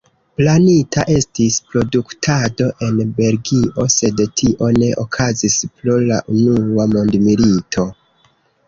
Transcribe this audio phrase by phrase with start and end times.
[0.39, 7.89] Planita estis produktado en Belgio, sed tio ne okazis pro la unua mondmilito.